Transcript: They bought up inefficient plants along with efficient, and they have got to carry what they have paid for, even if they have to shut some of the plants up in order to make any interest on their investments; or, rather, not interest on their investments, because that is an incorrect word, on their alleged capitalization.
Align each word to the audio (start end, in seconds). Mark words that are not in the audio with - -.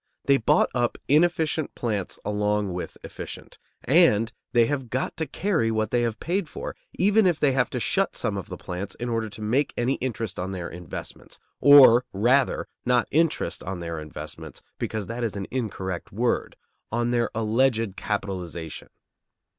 They 0.25 0.37
bought 0.37 0.71
up 0.73 0.97
inefficient 1.07 1.75
plants 1.75 2.17
along 2.25 2.73
with 2.73 2.97
efficient, 3.03 3.59
and 3.83 4.33
they 4.51 4.65
have 4.65 4.89
got 4.89 5.15
to 5.17 5.27
carry 5.27 5.69
what 5.69 5.91
they 5.91 6.01
have 6.01 6.19
paid 6.19 6.49
for, 6.49 6.75
even 6.97 7.27
if 7.27 7.39
they 7.39 7.51
have 7.51 7.69
to 7.69 7.79
shut 7.79 8.15
some 8.15 8.35
of 8.35 8.49
the 8.49 8.57
plants 8.57 8.95
up 8.95 9.01
in 9.03 9.09
order 9.09 9.29
to 9.29 9.41
make 9.43 9.75
any 9.77 9.97
interest 10.01 10.39
on 10.39 10.53
their 10.53 10.67
investments; 10.69 11.37
or, 11.59 12.03
rather, 12.13 12.67
not 12.83 13.07
interest 13.11 13.61
on 13.61 13.79
their 13.79 13.99
investments, 13.99 14.63
because 14.79 15.05
that 15.05 15.23
is 15.23 15.35
an 15.35 15.45
incorrect 15.51 16.11
word, 16.11 16.55
on 16.91 17.11
their 17.11 17.29
alleged 17.35 17.95
capitalization. 17.95 18.89